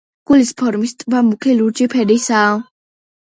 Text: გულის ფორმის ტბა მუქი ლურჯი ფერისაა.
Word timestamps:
გულის 0.29 0.51
ფორმის 0.61 0.95
ტბა 1.03 1.19
მუქი 1.27 1.53
ლურჯი 1.59 1.89
ფერისაა. 1.97 2.57